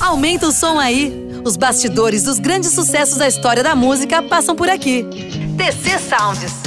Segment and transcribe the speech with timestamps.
[0.00, 1.26] Aumenta o som aí.
[1.44, 5.04] Os bastidores dos grandes sucessos da história da música passam por aqui.
[5.56, 6.66] TC Sounds.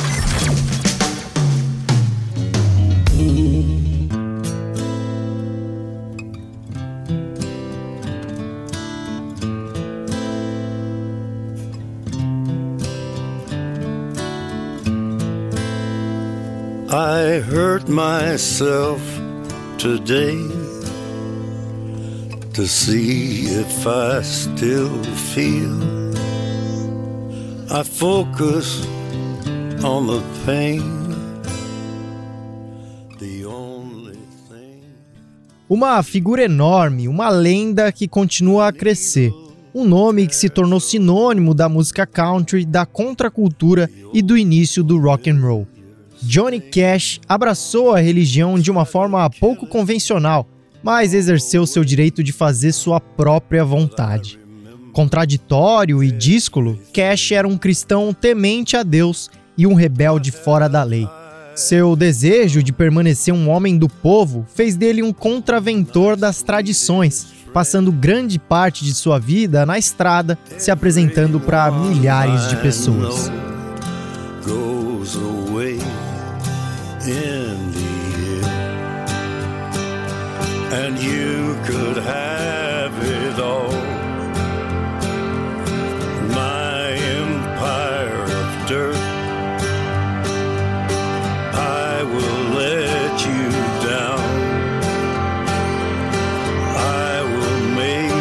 [16.91, 19.01] I hurt myself
[19.77, 20.58] today
[22.59, 25.79] to see if I still feel.
[27.71, 28.85] I focus
[29.81, 30.99] on the pain.
[35.69, 39.31] Uma figura enorme, uma lenda que continua a crescer.
[39.73, 44.99] Um nome que se tornou sinônimo da música country, da contracultura e do início do
[44.99, 45.65] rock and roll.
[46.21, 50.45] Johnny Cash abraçou a religião de uma forma pouco convencional,
[50.83, 54.39] mas exerceu seu direito de fazer sua própria vontade.
[54.91, 60.83] Contraditório e díscolo, Cash era um cristão temente a Deus e um rebelde fora da
[60.83, 61.07] lei.
[61.55, 67.91] Seu desejo de permanecer um homem do povo fez dele um contraventor das tradições, passando
[67.91, 73.29] grande parte de sua vida na estrada, se apresentando para milhares de pessoas.
[80.71, 83.71] And you could have it all.
[86.31, 88.95] My empire of dirt.
[91.55, 93.49] I will let you
[93.83, 94.19] down.
[96.77, 98.13] I will make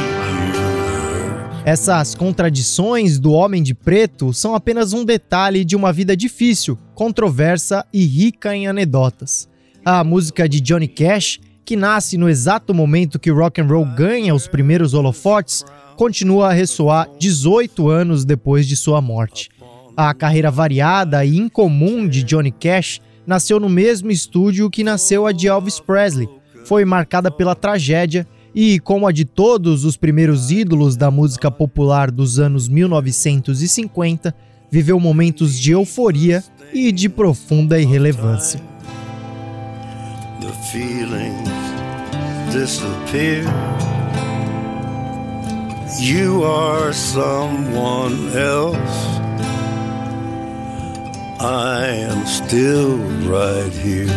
[0.55, 1.65] you.
[1.67, 7.85] Essas contradições do homem de preto são apenas um detalhe de uma vida difícil, controversa
[7.93, 9.47] e rica em anedotas.
[9.85, 13.85] A música de Johnny Cash, que nasce no exato momento que o rock and roll
[13.85, 15.67] ganha os primeiros holofotes,
[15.97, 19.51] continua a ressoar 18 anos depois de sua morte.
[19.95, 25.33] A carreira variada e incomum de Johnny Cash nasceu no mesmo estúdio que nasceu a
[25.33, 26.27] de Elvis Presley.
[26.65, 32.11] Foi marcada pela tragédia e, como a de todos os primeiros ídolos da música popular
[32.11, 34.35] dos anos 1950,
[34.71, 36.43] viveu momentos de euforia
[36.73, 38.59] e de profunda irrelevância.
[42.51, 43.45] Disappear.
[46.01, 49.19] You are someone else.
[51.41, 52.97] I am still
[53.29, 54.09] right here.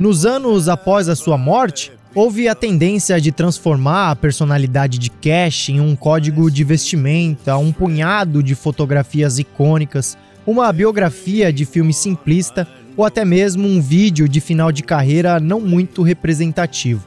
[0.00, 5.68] Nos anos após a sua morte, houve a tendência de transformar a personalidade de Cash
[5.68, 12.66] em um código de vestimenta, um punhado de fotografias icônicas, uma biografia de filme simplista
[12.96, 17.04] ou até mesmo um vídeo de final de carreira não muito representativo.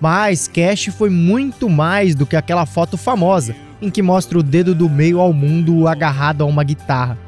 [0.00, 4.74] Mas Cash foi muito mais do que aquela foto famosa em que mostra o dedo
[4.74, 7.18] do meio ao mundo agarrado a uma guitarra.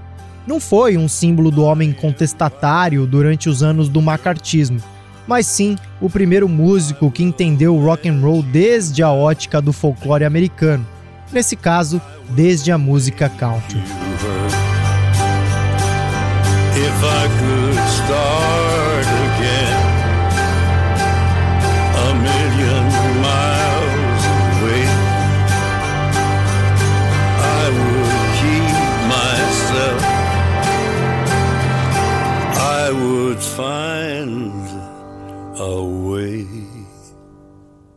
[0.47, 4.81] Não foi um símbolo do homem contestatário durante os anos do macartismo,
[5.27, 9.73] mas sim o primeiro músico que entendeu o rock and roll desde a ótica do
[9.73, 10.87] folclore americano,
[11.33, 14.06] nesse caso, desde a música country.
[16.79, 19.81] If I could start again
[21.97, 22.85] a million
[23.23, 24.23] miles
[24.61, 24.85] away,
[27.41, 28.75] I would keep
[29.09, 30.03] myself.
[32.59, 34.53] I would find
[35.59, 36.47] a way.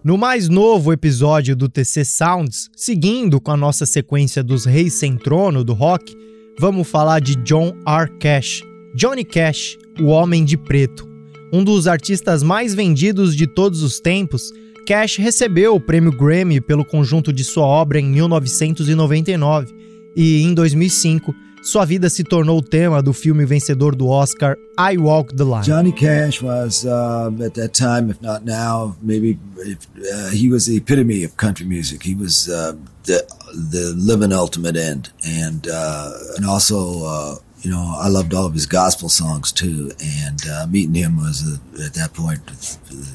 [0.02, 5.18] No mais novo episódio do TC Sounds, seguindo com a nossa sequência dos Reis Sem
[5.18, 6.16] Trono do rock,
[6.58, 8.10] vamos falar de John R.
[8.20, 11.08] Cash, Johnny Cash, o Homem de Preto.
[11.54, 14.52] Um dos artistas mais vendidos de todos os tempos,
[14.88, 19.68] Cash recebeu o prêmio Grammy pelo conjunto de sua obra em 1999
[20.16, 24.98] e, em 2005, sua vida se tornou o tema do filme vencedor do Oscar I
[24.98, 25.64] Walk the Line.
[25.64, 30.66] Johnny Cash was, uh, at that time, if not now, maybe if, uh, he was
[30.66, 32.02] the epitome of country music.
[32.02, 37.40] He was uh, the the living ultimate end, and uh, and also.
[37.64, 41.44] You know, I loved all of his gospel songs too, and uh, meeting him was
[41.44, 42.40] a, at that point,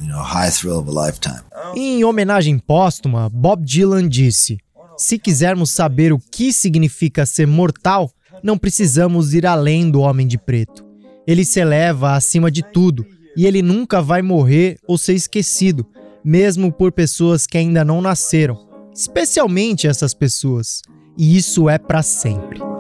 [0.03, 1.41] you know, high thrill of a lifetime.
[1.75, 4.59] Em homenagem póstuma, Bob Dylan disse:
[4.99, 8.11] Se quisermos saber o que significa ser mortal,
[8.43, 10.85] não precisamos ir além do homem de preto.
[11.27, 15.87] Ele se eleva acima de tudo e ele nunca vai morrer ou ser esquecido,
[16.23, 20.83] mesmo por pessoas que ainda não nasceram, especialmente essas pessoas.
[21.17, 22.74] E isso é para sempre.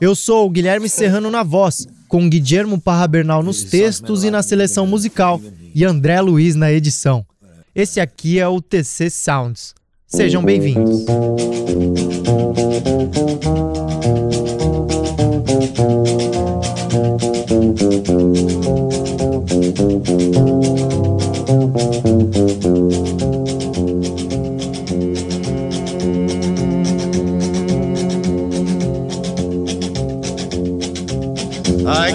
[0.00, 4.42] Eu sou o Guilherme Serrano na voz, com Guillermo Parra Bernal nos textos e na
[4.42, 5.40] seleção musical,
[5.74, 7.24] e André Luiz na edição.
[7.74, 9.74] Esse aqui é o TC Sounds.
[10.06, 11.06] Sejam bem-vindos.
[22.34, 22.51] I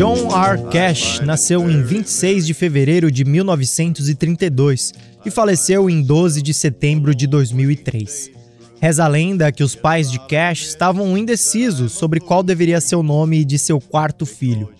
[0.00, 0.62] John R.
[0.70, 4.94] Cash nasceu em 26 de fevereiro de 1932
[5.26, 8.30] e faleceu em 12 de setembro de 2003.
[8.80, 13.02] Reza a lenda que os pais de Cash estavam indecisos sobre qual deveria ser o
[13.02, 14.72] nome de seu quarto filho.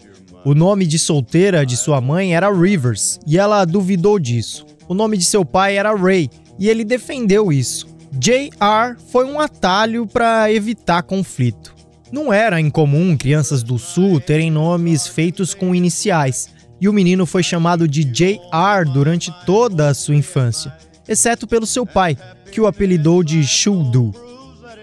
[0.43, 4.65] O nome de solteira de sua mãe era Rivers e ela duvidou disso.
[4.89, 7.87] O nome de seu pai era Ray e ele defendeu isso.
[8.19, 8.97] J.R.
[9.13, 11.79] foi um atalho para evitar conflito.
[12.13, 17.43] Não era incomum crianças do Sul terem nomes feitos com iniciais, e o menino foi
[17.43, 18.85] chamado de J.R.
[18.93, 20.75] durante toda a sua infância,
[21.07, 22.17] exceto pelo seu pai,
[22.51, 24.13] que o apelidou de Shuldu.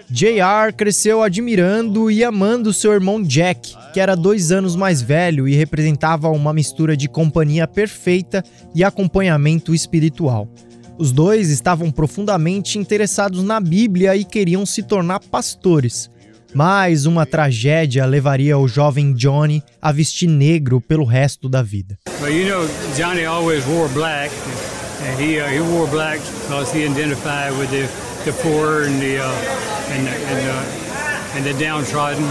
[0.09, 0.71] J.R.
[0.71, 6.29] cresceu admirando e amando seu irmão Jack, que era dois anos mais velho e representava
[6.29, 8.41] uma mistura de companhia perfeita
[8.73, 10.47] e acompanhamento espiritual.
[10.97, 16.09] Os dois estavam profundamente interessados na Bíblia e queriam se tornar pastores.
[16.57, 21.99] Mas uma tragédia levaria o jovem Johnny a vestir negro pelo resto da vida.
[22.19, 22.67] But you know,
[22.97, 24.31] Johnny always wore black,
[25.05, 27.85] and he uh, he wore black because he identified with the
[28.25, 29.29] the poor and the uh,
[29.91, 32.25] and the, and the, and the downtrodden.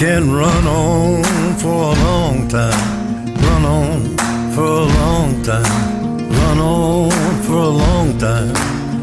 [0.00, 1.22] Can run on
[1.56, 4.16] for a long time, run on
[4.54, 7.10] for a long time, run on
[7.42, 8.54] for a long time.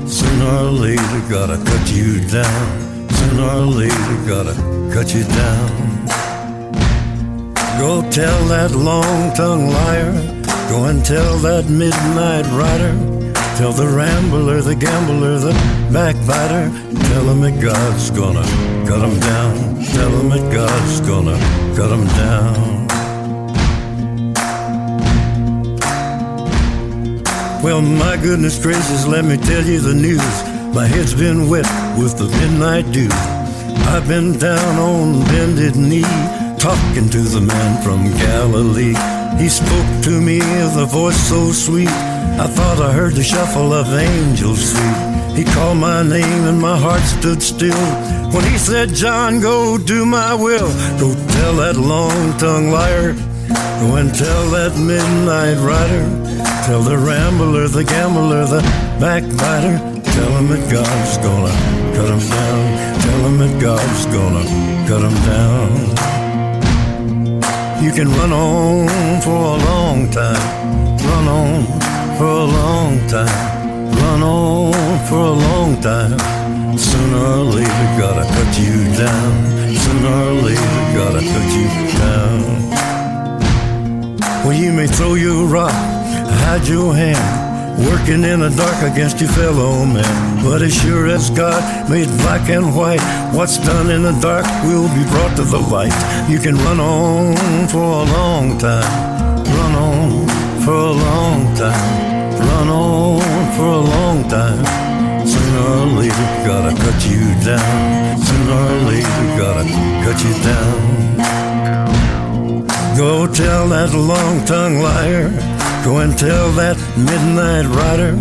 [0.07, 3.09] Sooner or later, gotta cut you down.
[3.11, 4.55] Sooner or later, gotta
[4.91, 6.07] cut you down.
[7.77, 10.13] Go tell that long tongued liar,
[10.67, 13.16] go and tell that midnight rider.
[13.57, 15.51] Tell the rambler, the gambler, the
[15.91, 16.69] backbiter,
[17.09, 18.43] tell him that God's gonna
[18.87, 19.83] cut him down.
[19.83, 21.37] Tell him that God's gonna
[21.75, 22.87] cut him down.
[27.63, 30.75] Well, my goodness gracious, let me tell you the news.
[30.75, 31.65] My head's been wet
[31.97, 33.09] with the midnight dew.
[33.89, 36.05] I've been down on bended knee,
[36.59, 38.95] talking to the man from Galilee.
[39.41, 41.89] He spoke to me with a voice so sweet.
[41.89, 45.17] I thought I heard the shuffle of angels sweet.
[45.37, 47.85] He called my name and my heart stood still.
[48.33, 50.69] When he said, John, go do my will.
[50.99, 53.13] Go tell that long tongued liar.
[53.81, 56.05] Go and tell that midnight rider.
[56.65, 58.61] Tell the rambler, the gambler, the
[58.99, 59.77] backbiter.
[60.03, 61.53] Tell him that God's gonna
[61.95, 62.99] cut him down.
[63.01, 64.43] Tell him that God's gonna
[64.87, 66.16] cut him down.
[67.79, 70.97] You can run on for a long time.
[70.97, 71.63] Run on
[72.17, 73.91] for a long time.
[73.91, 74.73] Run on
[75.07, 76.17] for a long time.
[76.77, 79.33] Sooner or later, gotta cut you down.
[79.75, 81.67] Sooner or later, gotta cut you
[82.01, 82.39] down.
[84.43, 87.17] Well, you may throw your rock, hide your hand,
[87.77, 90.43] working in the dark against your fellow man.
[90.43, 93.01] But as sure as God made black and white,
[93.33, 95.93] what's done in the dark will be brought to the light.
[96.29, 97.35] You can run on
[97.67, 100.27] for a long time, run on
[100.65, 103.21] for a long time, run on
[103.55, 104.65] for a long time.
[105.27, 108.17] Sooner or later, gotta cut you down.
[108.17, 109.65] Sooner or later, gotta
[110.03, 110.97] cut you down.
[112.97, 115.56] Go tell that long tongued liar.
[115.87, 118.11] Go and tell that midnight rider.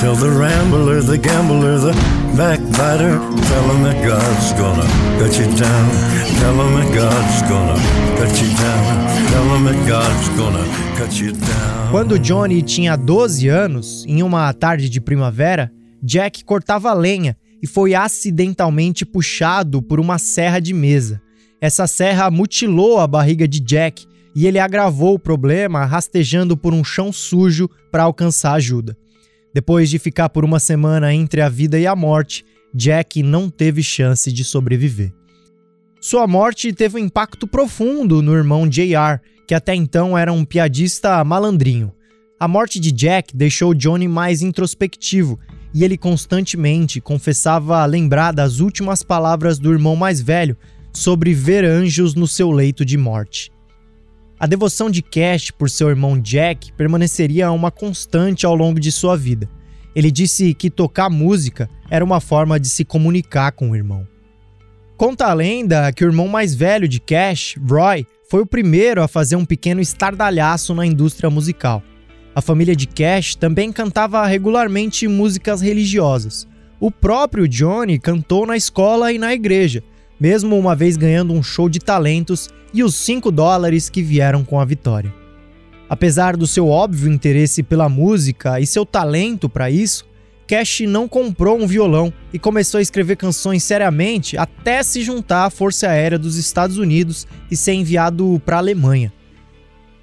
[0.00, 1.92] Tell the rambler, the gambler, the
[2.36, 3.16] backbiter.
[3.48, 4.84] Tell him that God's gonna
[5.18, 5.88] cut you down.
[6.38, 7.74] Tell him that God's gonna
[8.18, 9.06] cut you down.
[9.30, 10.62] Tell him that God's gonna
[10.98, 11.90] cut you down.
[11.90, 17.94] Quando Johnny tinha 12 anos, em uma tarde de primavera, Jack cortava lenha e foi
[17.94, 21.22] acidentalmente puxado por uma serra de mesa.
[21.62, 24.04] Essa serra mutilou a barriga de Jack
[24.36, 28.94] e ele agravou o problema rastejando por um chão sujo para alcançar ajuda.
[29.54, 33.82] Depois de ficar por uma semana entre a vida e a morte, Jack não teve
[33.82, 35.10] chance de sobreviver.
[36.02, 41.24] Sua morte teve um impacto profundo no irmão JR, que até então era um piadista
[41.24, 41.90] malandrinho.
[42.38, 45.40] A morte de Jack deixou Johnny mais introspectivo
[45.72, 50.58] e ele constantemente confessava lembrar das últimas palavras do irmão mais velho
[50.92, 53.55] sobre ver anjos no seu leito de morte.
[54.38, 59.16] A devoção de Cash por seu irmão Jack permaneceria uma constante ao longo de sua
[59.16, 59.48] vida.
[59.94, 64.06] Ele disse que tocar música era uma forma de se comunicar com o irmão.
[64.94, 69.08] Conta a lenda que o irmão mais velho de Cash, Roy, foi o primeiro a
[69.08, 71.82] fazer um pequeno estardalhaço na indústria musical.
[72.34, 76.46] A família de Cash também cantava regularmente músicas religiosas.
[76.78, 79.82] O próprio Johnny cantou na escola e na igreja,
[80.18, 84.60] mesmo uma vez ganhando um show de talentos e os 5 dólares que vieram com
[84.60, 85.12] a vitória.
[85.88, 90.04] Apesar do seu óbvio interesse pela música e seu talento para isso,
[90.46, 95.50] Cash não comprou um violão e começou a escrever canções seriamente até se juntar à
[95.50, 99.12] Força Aérea dos Estados Unidos e ser enviado para a Alemanha.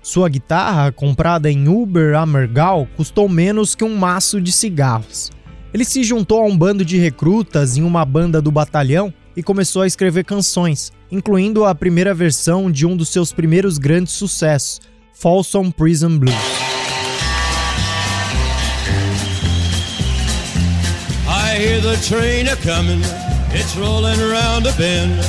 [0.01, 5.31] Sua guitarra, comprada em Uber Amergal, custou menos que um maço de cigarros.
[5.73, 9.81] Ele se juntou a um bando de recrutas em uma banda do batalhão e começou
[9.81, 14.81] a escrever canções, incluindo a primeira versão de um dos seus primeiros grandes sucessos,
[15.13, 16.35] Folsom Prison Blues.
[21.27, 23.01] I hear the train a coming,
[23.53, 25.19] it's rolling around a bend.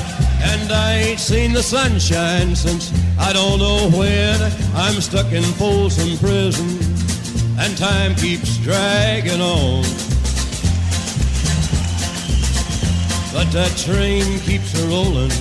[0.44, 4.40] And I ain't seen the sunshine since I don't know when.
[4.74, 6.68] I'm stuck in Folsom Prison,
[7.58, 9.84] and time keeps dragging on.
[13.34, 15.32] But that train keeps a rolling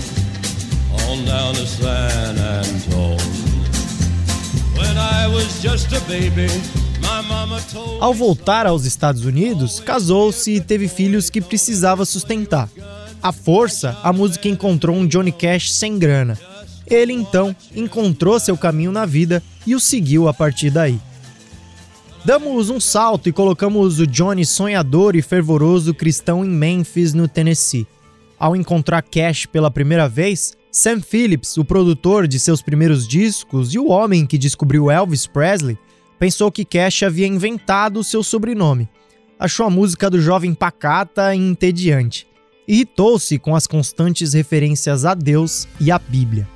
[1.08, 3.22] on down to San Antone.
[4.76, 6.48] When I was just a baby.
[8.00, 12.68] Ao voltar aos Estados Unidos, casou-se e teve filhos que precisava sustentar.
[13.22, 16.36] A força, a música encontrou um Johnny Cash sem grana.
[16.88, 21.00] Ele então encontrou seu caminho na vida e o seguiu a partir daí.
[22.26, 27.88] Damos um salto e colocamos o Johnny sonhador e fervoroso cristão em Memphis, no Tennessee.
[28.40, 33.80] Ao encontrar Cash pela primeira vez, Sam Phillips, o produtor de seus primeiros discos e
[33.80, 35.78] o homem que descobriu Elvis Presley,
[36.18, 38.88] pensou que Cash havia inventado seu sobrenome.
[39.38, 42.28] Achou a música do jovem pacata e entediante
[42.68, 46.48] irritou-se com as constantes referências a Deus e à Bíblia.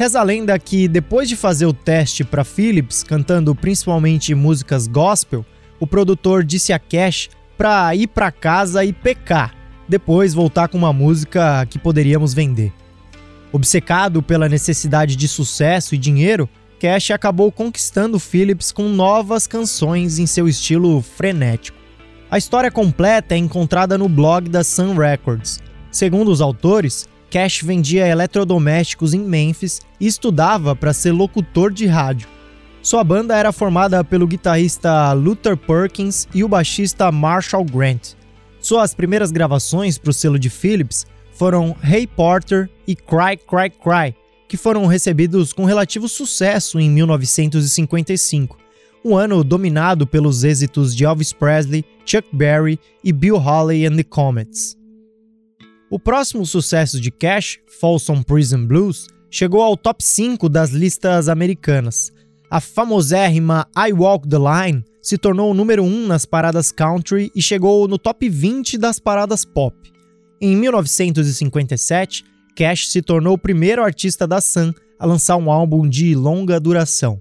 [0.00, 5.44] Reza a lenda que, depois de fazer o teste para Phillips, cantando principalmente músicas gospel,
[5.78, 7.28] o produtor disse a Cash
[7.58, 9.54] para ir para casa e pecar,
[9.86, 12.72] depois voltar com uma música que poderíamos vender.
[13.52, 16.48] Obcecado pela necessidade de sucesso e dinheiro,
[16.80, 21.76] Cash acabou conquistando Phillips com novas canções em seu estilo frenético.
[22.30, 25.60] A história completa é encontrada no blog da Sun Records.
[25.90, 32.28] Segundo os autores, Cash vendia eletrodomésticos em Memphis e estudava para ser locutor de rádio.
[32.82, 38.14] Sua banda era formada pelo guitarrista Luther Perkins e o baixista Marshall Grant.
[38.60, 44.14] Suas primeiras gravações para o selo de Philips foram Hey Porter e Cry Cry Cry,
[44.48, 48.60] que foram recebidos com relativo sucesso em 1955
[49.04, 54.04] um ano dominado pelos êxitos de Elvis Presley, Chuck Berry e Bill Haley and the
[54.04, 54.79] Comets.
[55.90, 62.12] O próximo sucesso de Cash, Folsom Prison Blues, chegou ao top 5 das listas americanas.
[62.48, 67.42] A famosérrima I Walk the Line se tornou o número 1 nas paradas country e
[67.42, 69.76] chegou no top 20 das paradas pop.
[70.40, 76.14] Em 1957, Cash se tornou o primeiro artista da Sun a lançar um álbum de
[76.14, 77.20] longa duração.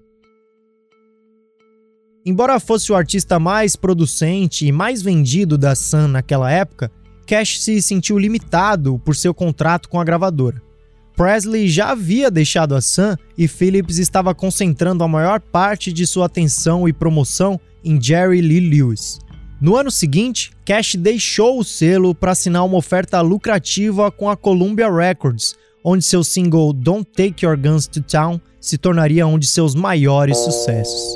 [2.24, 6.92] Embora fosse o artista mais producente e mais vendido da Sun naquela época,
[7.30, 10.60] Cash se sentiu limitado por seu contrato com a gravadora.
[11.16, 16.26] Presley já havia deixado a Sun e Phillips estava concentrando a maior parte de sua
[16.26, 19.20] atenção e promoção em Jerry Lee Lewis.
[19.62, 24.92] No ano seguinte, Cash deixou o selo para assinar uma oferta lucrativa com a Columbia
[24.92, 29.76] Records, onde seu single Don't Take Your Guns to Town se tornaria um de seus
[29.76, 31.16] maiores sucessos.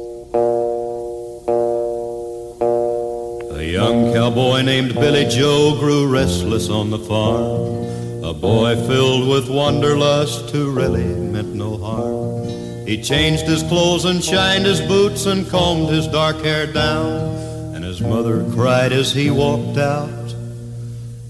[4.14, 8.24] Cowboy named Billy Joe grew restless on the farm.
[8.24, 12.48] A boy filled with wanderlust who really meant no harm.
[12.86, 17.36] He changed his clothes and shined his boots and combed his dark hair down.
[17.74, 20.36] And his mother cried as he walked out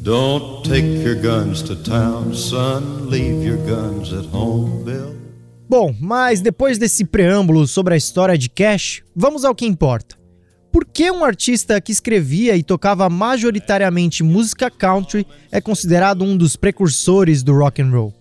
[0.01, 3.09] Don't take your guns to town, son.
[3.09, 5.15] Leave your guns at home, Bill.
[5.69, 10.21] Bom, mas depois desse preâmbulo sobre a história de Cash, vamos ao que importa.
[10.73, 16.55] Por que um artista que escrevia e tocava majoritariamente música country é considerado um dos
[16.55, 18.11] precursores do rock and roll?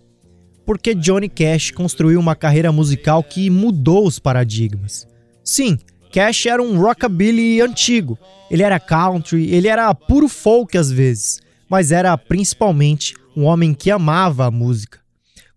[0.67, 5.09] Porque Johnny Cash construiu uma carreira musical que mudou os paradigmas.
[5.43, 5.79] Sim,
[6.13, 8.19] Cash era um rockabilly antigo.
[8.51, 11.41] Ele era country, ele era puro folk às vezes,
[11.71, 15.01] mas era principalmente um homem que amava a música.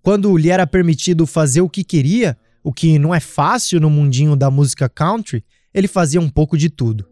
[0.01, 4.33] Quando lhe era permitido fazer o que queria, o que não é fácil no mundinho
[4.33, 5.43] da música country,
[5.75, 7.05] ele fazia um pouco de tudo.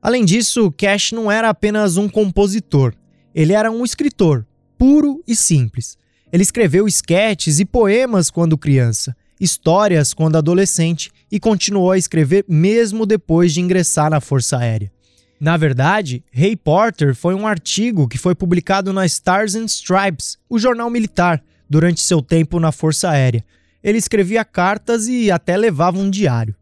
[0.00, 2.94] Além disso, Cash não era apenas um compositor,
[3.34, 4.46] ele era um escritor,
[4.78, 5.98] puro e simples.
[6.32, 13.04] Ele escreveu sketches e poemas quando criança, histórias quando adolescente e continuou a escrever mesmo
[13.04, 14.92] depois de ingressar na Força Aérea.
[15.40, 20.60] Na verdade, Ray Porter foi um artigo que foi publicado na Stars and Stripes, o
[20.60, 23.44] jornal militar, durante seu tempo na Força Aérea.
[23.82, 26.54] Ele escrevia cartas e até levava um diário.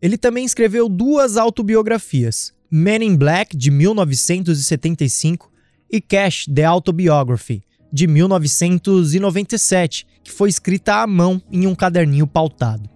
[0.00, 5.50] Ele também escreveu duas autobiografias, Men in Black, de 1975,
[5.90, 7.62] e Cash, The Autobiography,
[7.92, 12.88] de 1997, que foi escrita à mão em um caderninho pautado.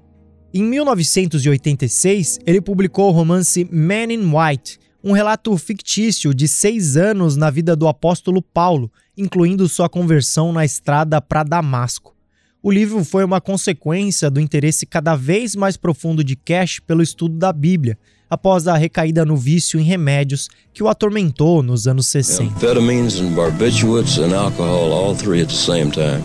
[0.52, 7.36] Em 1986, ele publicou o romance Man in White, um relato fictício de seis anos
[7.36, 12.14] na vida do apóstolo Paulo, incluindo sua conversão na estrada para Damasco.
[12.62, 17.38] O livro foi uma consequência do interesse cada vez mais profundo de Cash pelo estudo
[17.38, 17.96] da Bíblia,
[18.28, 22.54] após a recaída no vício em remédios que o atormentou nos anos 60.
[22.54, 26.22] Amphetamines and barbiturates and alcohol all three at the same time.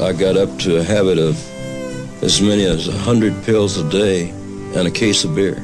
[0.00, 1.36] I got up to a habit of
[2.24, 4.32] as many as 100 pills a day
[4.74, 5.58] and a case of beer.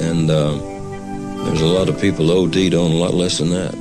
[0.00, 3.76] And there's a lot of people OD'd on a lot less than that.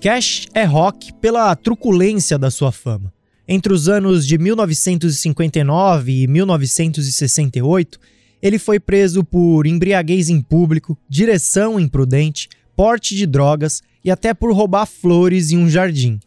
[0.00, 3.12] Cash é rock pela truculência da sua fama.
[3.50, 7.98] Entre os anos de 1959 e 1968,
[8.42, 14.52] ele foi preso por embriaguez em público, direção imprudente, porte de drogas e até por
[14.52, 16.20] roubar flores em um jardim.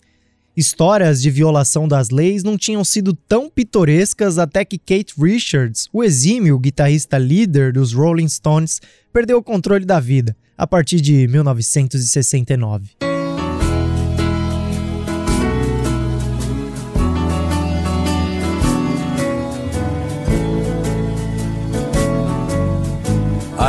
[0.57, 6.03] Histórias de violação das leis não tinham sido tão pitorescas até que Kate Richards, o
[6.03, 8.81] exímio guitarrista líder dos Rolling Stones,
[9.13, 13.10] perdeu o controle da vida a partir de 1969.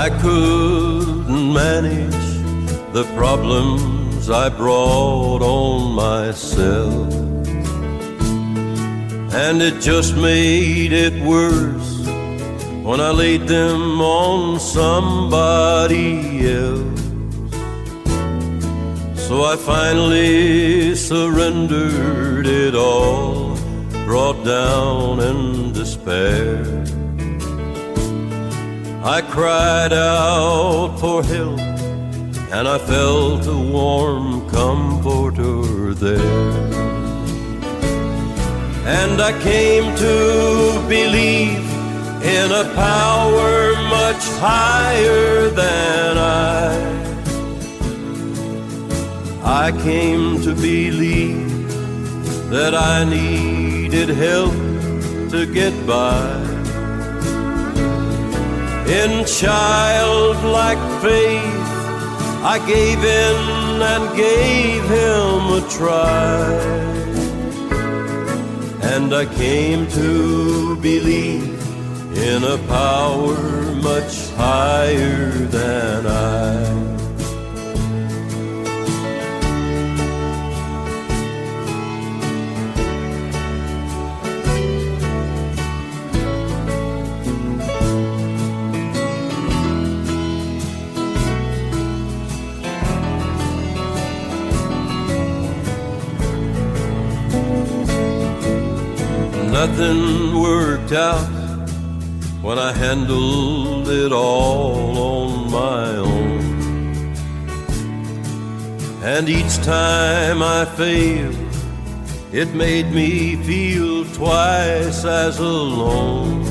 [0.05, 2.29] I couldn't manage
[2.93, 7.15] the problems I brought on myself.
[9.33, 12.01] And it just made it worse
[12.83, 17.03] when I laid them on somebody else.
[19.15, 23.55] So I finally surrendered it all,
[24.05, 26.92] brought down in despair.
[29.05, 31.59] I cried out for help,
[32.53, 36.73] and I felt a warm comforter there.
[38.87, 41.69] And I came to believe
[42.23, 46.93] in a power much higher than I.
[49.43, 51.51] I came to believe
[52.51, 54.55] that I needed help
[55.33, 56.42] to get by.
[58.93, 61.67] In childlike faith,
[62.45, 66.53] I gave in and gave him a try.
[68.93, 71.59] And I came to believe
[72.19, 73.41] in a power
[73.77, 76.92] much higher than I.
[99.65, 101.29] Nothing worked out
[102.43, 107.15] when I handled it all on my own.
[109.05, 111.37] And each time I failed,
[112.33, 116.43] it made me feel twice as alone.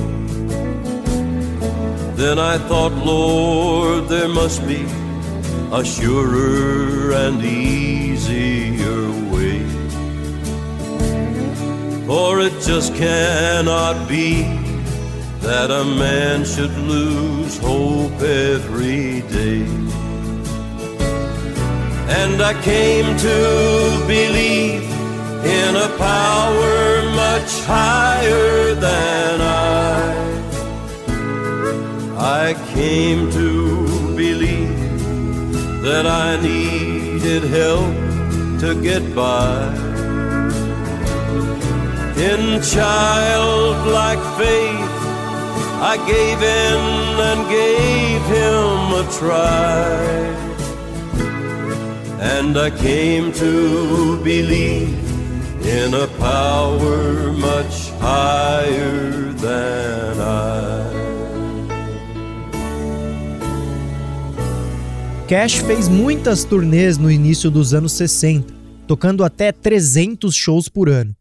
[2.15, 4.85] Then I thought, Lord, there must be
[5.73, 8.60] a surer and easier
[12.07, 14.43] for it just cannot be
[15.41, 19.65] that a man should lose hope every day.
[22.21, 24.83] And I came to believe
[25.43, 30.21] in a power much higher than I.
[32.17, 35.01] I came to believe
[35.81, 37.95] that I needed help
[38.59, 39.90] to get by.
[42.21, 44.93] In childlike faith,
[45.81, 46.81] I gave in
[47.29, 50.21] and gave him a try.
[52.19, 54.93] And I came to believe
[55.65, 60.91] in a power much higher than I.
[65.27, 68.53] Cash fez muitas turnês no início dos anos 60,
[68.85, 71.15] tocando até 300 shows por ano.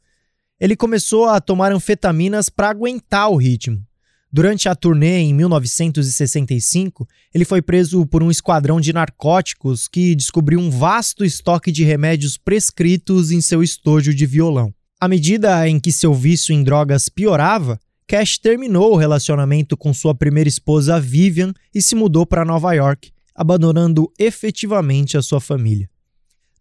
[0.61, 3.83] Ele começou a tomar anfetaminas para aguentar o ritmo.
[4.31, 10.61] Durante a turnê em 1965, ele foi preso por um esquadrão de narcóticos que descobriu
[10.61, 14.73] um vasto estoque de remédios prescritos em seu estojo de violão.
[15.01, 20.15] À medida em que seu vício em drogas piorava, Cash terminou o relacionamento com sua
[20.15, 25.89] primeira esposa Vivian e se mudou para Nova York, abandonando efetivamente a sua família.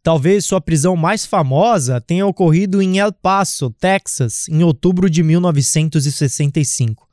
[0.02, 7.08] Talvez sua prisão mais famosa tenha ocorrido em El Paso, Texas, em outubro de 1965.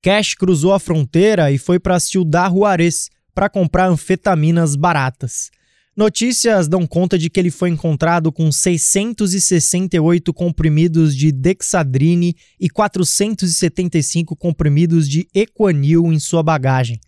[0.00, 5.50] Cash cruzou a fronteira e foi para Ciudad Juarez para comprar anfetaminas baratas.
[5.96, 14.36] Notícias dão conta de que ele foi encontrado com 668 comprimidos de Dexadrine e 475
[14.36, 17.00] comprimidos de Equanil em sua bagagem.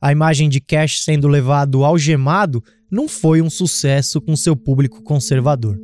[0.00, 5.80] A imagem de Cash sendo levado algemado não foi um sucesso com seu público conservador.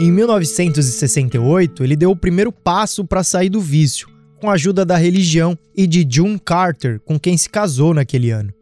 [0.00, 4.08] Em 1968, ele deu o primeiro passo para sair do vício,
[4.40, 8.52] com a ajuda da religião e de June Carter, com quem se casou naquele ano.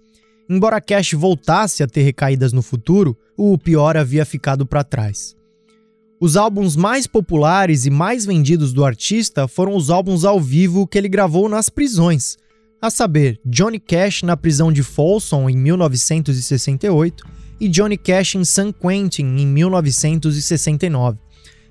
[0.46, 5.35] Embora Cash voltasse a ter recaídas no futuro, o pior havia ficado para trás.
[6.20, 10.98] Os álbuns mais populares e mais vendidos do artista foram os álbuns ao vivo que
[10.98, 12.37] ele gravou nas prisões,
[12.87, 17.25] a saber, Johnny Cash na prisão de Folsom em 1968
[17.59, 21.18] e Johnny Cash em San Quentin em 1969.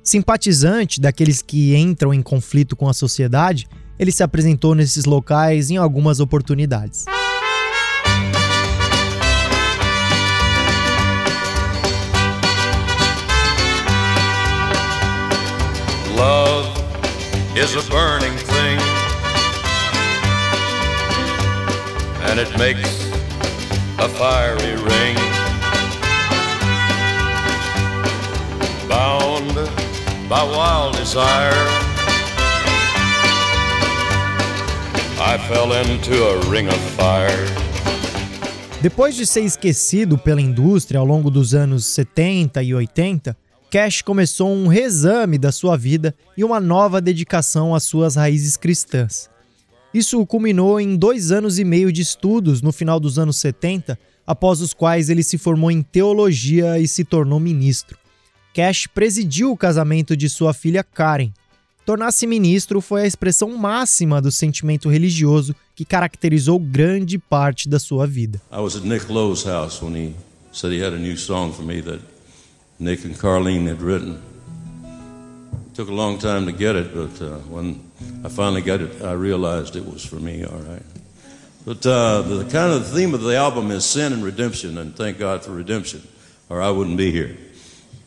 [0.04, 3.68] Simpatizante daqueles que entram em conflito com a sociedade,
[4.00, 7.06] ele se apresentou nesses locais em algumas oportunidades.
[16.16, 16.70] Love
[17.56, 18.36] is a burning
[22.26, 22.90] and it makes
[24.00, 25.16] a fiery ring.
[28.88, 29.56] Bound
[30.30, 31.52] by wild desire,
[35.20, 37.46] I fell into a ring of fire.
[38.82, 43.38] Depois de ser esquecido pela indústria ao longo dos anos 70 e 80,
[43.72, 49.33] Cash começou um reexame da sua vida e uma nova dedicação às suas raízes cristãs.
[49.94, 54.60] Isso culminou em dois anos e meio de estudos no final dos anos 70, após
[54.60, 57.98] os quais ele se formou em teologia e se tornou ministro.
[58.54, 61.32] Cash presidiu o casamento de sua filha Karen.
[61.86, 68.08] Tornar-se ministro foi a expressão máxima do sentimento religioso que caracterizou grande parte da sua
[68.08, 68.42] vida.
[68.52, 70.14] I was at Nick Lowe's house when he
[70.52, 72.00] said he had a new song for me that
[72.80, 74.18] Nick and Carlene had written.
[75.68, 77.82] It took a long time to get it, but uh, when
[78.24, 79.02] I finally got it.
[79.02, 80.84] I realized it was for me, all right.
[81.66, 85.18] But uh, the kind of theme of the album is sin and redemption, and thank
[85.18, 86.06] God for redemption,
[86.50, 87.38] or I wouldn't be here,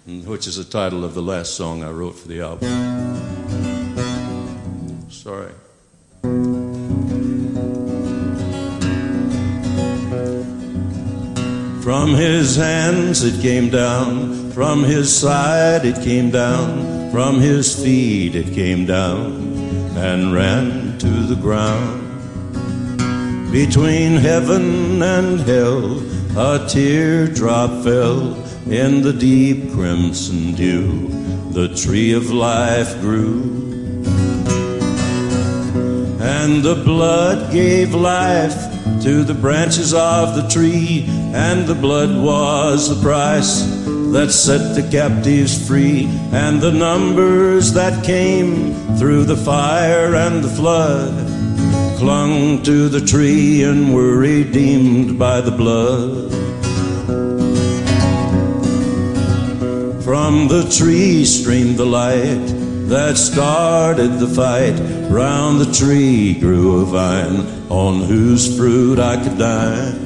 [0.07, 2.69] which is the title of the last song I wrote for the album.
[5.11, 5.53] Sorry.
[11.83, 18.35] From his hands it came down, from his side it came down, from his feet
[18.35, 19.56] it came down
[19.97, 22.03] and ran to the ground.
[23.51, 26.03] Between heaven and hell,
[26.37, 28.35] a teardrop fell
[28.71, 31.09] in the deep crimson dew.
[31.53, 33.43] The tree of life grew.
[36.21, 38.55] And the blood gave life
[39.03, 43.76] to the branches of the tree, and the blood was the price
[44.12, 50.49] that set the captives free, and the numbers that came through the fire and the
[50.49, 51.27] flood
[51.99, 56.31] clung to the tree and were redeemed by the blood.
[60.05, 62.47] From the tree streamed the light
[62.88, 64.79] that started the fight.
[65.11, 70.06] Round the tree grew a vine on whose fruit I could dine.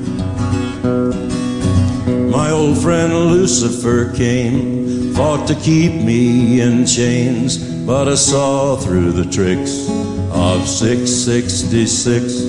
[2.30, 9.10] My old friend Lucifer came, fought to keep me in chains, but I saw through
[9.12, 9.88] the tricks
[10.30, 12.44] of 666.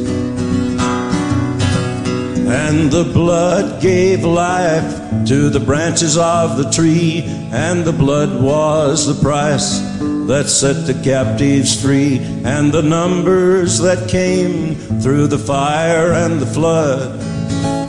[2.48, 9.08] And the blood gave life to the branches of the tree, and the blood was
[9.08, 9.80] the price
[10.28, 16.46] that set the captives free, and the numbers that came through the fire and the
[16.46, 17.31] flood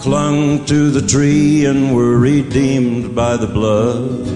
[0.02, 4.26] clung to the tree and were redeemed by the blood.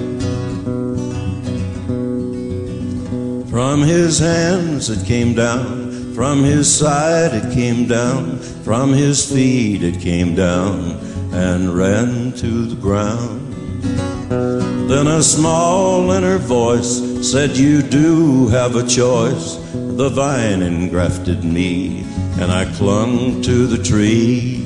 [3.51, 9.83] From his hands it came down, from his side it came down, from his feet
[9.83, 11.01] it came down
[11.33, 13.53] and ran to the ground.
[14.89, 19.57] Then a small inner voice said, You do have a choice.
[19.73, 22.05] The vine engrafted me,
[22.39, 24.63] and I clung to the tree.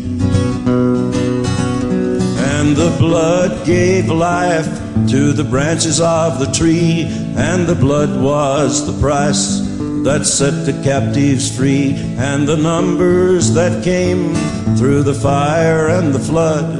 [2.71, 4.69] And the blood gave life
[5.11, 7.05] to the branches of the tree,
[7.37, 9.59] and the blood was the price
[10.05, 14.37] that set the captives free, and the numbers that came
[14.77, 16.79] through the fire and the flood.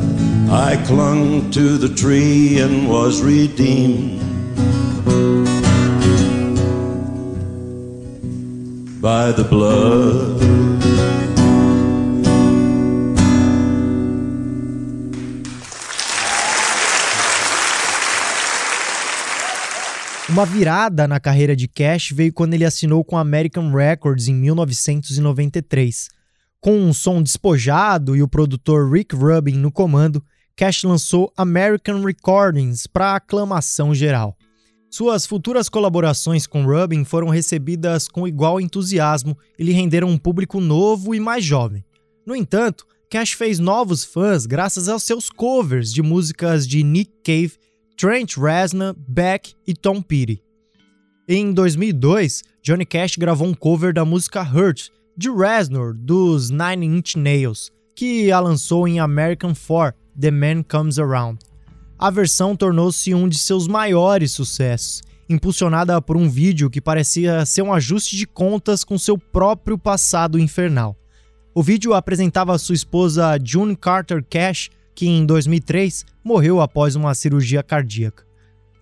[0.49, 4.21] I clung to the tree and was redeemed
[9.03, 10.70] by the blood.
[20.41, 26.09] Uma virada na carreira de Cash veio quando ele assinou com American Records em 1993.
[26.59, 30.25] Com um som despojado e o produtor Rick Rubin no comando,
[30.57, 34.35] Cash lançou American Recordings para aclamação geral.
[34.91, 40.59] Suas futuras colaborações com Rubin foram recebidas com igual entusiasmo e lhe renderam um público
[40.59, 41.85] novo e mais jovem.
[42.27, 47.59] No entanto, Cash fez novos fãs graças aos seus covers de músicas de Nick Cave
[48.01, 50.43] Trent Reznor, Beck e Tom Petty.
[51.29, 57.17] Em 2002, Johnny Cash gravou um cover da música Hurt, de Reznor, dos Nine Inch
[57.17, 61.41] Nails, que a lançou em American 4, The Man Comes Around.
[61.99, 67.61] A versão tornou-se um de seus maiores sucessos, impulsionada por um vídeo que parecia ser
[67.61, 70.97] um ajuste de contas com seu próprio passado infernal.
[71.55, 77.63] O vídeo apresentava sua esposa June Carter Cash que em 2003 morreu após uma cirurgia
[77.63, 78.23] cardíaca.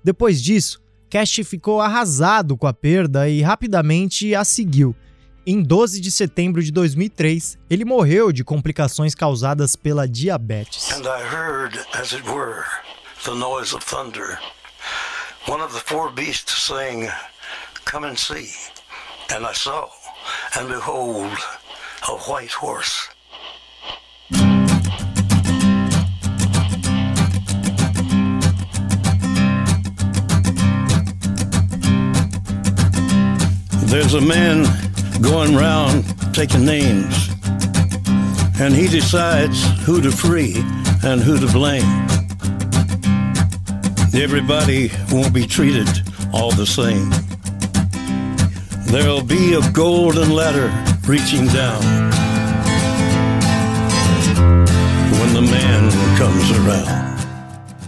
[0.02, 4.96] Depois disso, Cash ficou arrasado com a perda e rapidamente a seguiu.
[5.46, 10.90] Em 12 de setembro de 2003, ele morreu de complicações causadas pela diabetes.
[10.90, 12.64] And I heard, as it were,
[13.22, 14.40] the noise of thunder.
[15.46, 17.09] One of the four beasts saying,
[17.85, 18.50] Come and see.
[19.31, 19.88] And I saw,
[20.59, 21.38] and behold,
[22.09, 23.09] a white horse.
[33.88, 34.64] There's a man
[35.22, 37.31] going round taking names,
[38.61, 40.57] and he decides who to free
[41.03, 41.88] and who to blame.
[44.14, 45.88] Everybody won't be treated
[46.35, 47.09] all the same.
[48.92, 50.68] There'll be a golden ladder
[51.07, 51.81] reaching down
[55.18, 57.18] when the man comes around.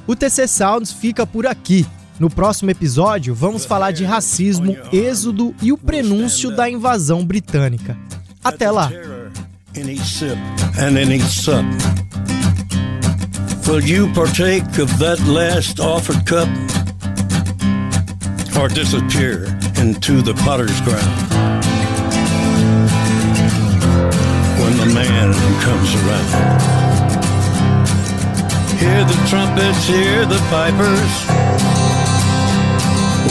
[0.09, 1.87] O TC Sounds fica por aqui.
[2.20, 7.96] No próximo episódio, vamos falar de racismo, êxodo e o prenúncio da invasão britânica.
[8.44, 8.90] Até lá!
[13.66, 16.48] Will you partake of that last offered cup
[18.61, 19.46] or disappear
[19.80, 21.06] into the potter's ground
[24.59, 26.90] when the man comes around?
[28.78, 31.80] Hear the trumpets, hear the pipers.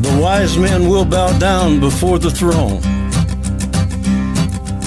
[0.00, 2.80] The wise men will bow down before the throne,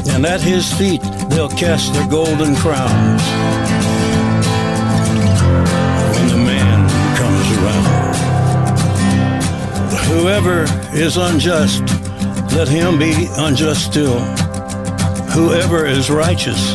[0.10, 3.22] and at his feet they'll cast their golden crowns.
[6.16, 8.16] When the man comes around,
[10.08, 10.66] whoever
[10.98, 11.84] is unjust,
[12.56, 14.20] let him be unjust still.
[15.30, 16.74] Whoever is righteous,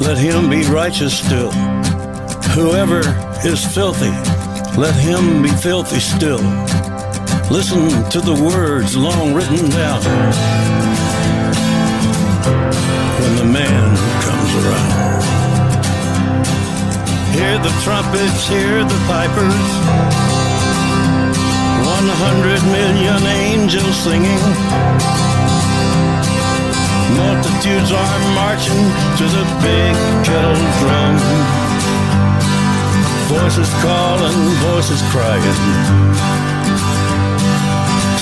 [0.00, 1.52] let him be righteous still.
[2.50, 3.02] Whoever
[3.44, 4.10] is filthy,
[4.76, 6.40] let him be filthy still.
[7.50, 10.00] Listen to the words long written down
[13.18, 15.22] when the man comes around.
[17.34, 19.68] Hear the trumpets, hear the pipers.
[21.90, 24.44] One hundred million angels singing.
[27.18, 28.84] Multitudes are marching
[29.18, 31.18] to the big kettle drum.
[33.26, 34.38] Voices calling,
[34.70, 36.19] voices crying.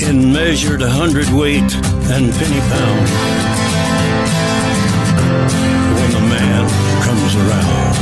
[0.00, 1.74] In measured hundred weight
[2.14, 3.08] and penny pound.
[5.98, 6.68] When the man
[7.02, 7.94] comes around.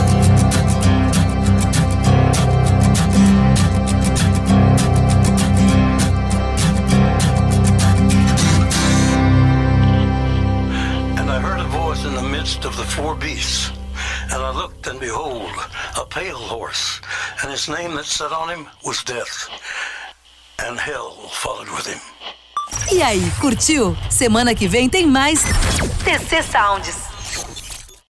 [11.19, 13.73] And I heard a voice in the midst of the four beasts.
[14.31, 15.51] And I looked, and behold,
[15.99, 17.01] a pale horse,
[17.43, 19.49] and his name that sat on him was Death.
[20.67, 22.01] And hell followed with him.
[22.91, 23.97] E aí, curtiu?
[24.11, 25.45] Semana que vem tem mais
[26.05, 27.16] TC Sounds.